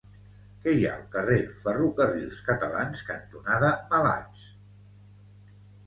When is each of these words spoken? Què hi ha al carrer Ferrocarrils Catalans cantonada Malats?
Què 0.61 0.71
hi 0.77 0.87
ha 0.87 0.93
al 0.99 1.03
carrer 1.15 1.37
Ferrocarrils 1.65 2.41
Catalans 2.49 3.07
cantonada 3.13 3.73
Malats? 3.95 4.45